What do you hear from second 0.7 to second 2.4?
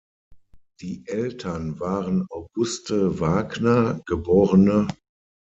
Die Eltern waren